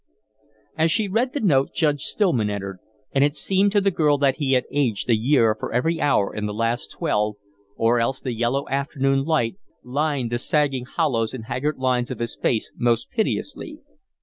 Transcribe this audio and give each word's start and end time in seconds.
As 0.79 0.89
she 0.91 1.07
read 1.07 1.33
the 1.33 1.39
note, 1.39 1.75
Judge 1.75 2.01
Stillman 2.05 2.49
entered, 2.49 2.79
and 3.11 3.23
it 3.23 3.35
seemed 3.35 3.71
to 3.73 3.79
the 3.81 3.91
girl 3.91 4.17
that 4.17 4.37
he 4.37 4.53
had 4.53 4.65
aged 4.71 5.11
a 5.11 5.15
year 5.15 5.53
for 5.53 5.71
every 5.71 6.01
hour 6.01 6.33
in 6.35 6.47
the 6.47 6.55
last 6.55 6.89
twelve, 6.89 7.35
or 7.75 7.99
else 7.99 8.19
the 8.19 8.33
yellow 8.33 8.67
afternoon 8.67 9.23
light 9.25 9.57
limned 9.83 10.31
the 10.31 10.39
sagging 10.39 10.85
hollows 10.85 11.35
and 11.35 11.45
haggard 11.45 11.77
lines 11.77 12.09
of 12.09 12.17
his 12.17 12.35
face 12.35 12.71
most 12.75 13.11
pitilessly. 13.11 13.77